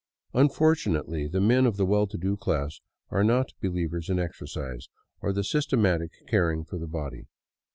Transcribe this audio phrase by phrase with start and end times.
[0.33, 2.79] Unfortunately the men of the well to do class
[3.11, 4.87] are not believers in exercise,
[5.21, 7.27] or the systematic caring for the body.